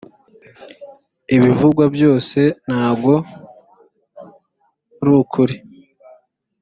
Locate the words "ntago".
2.65-3.13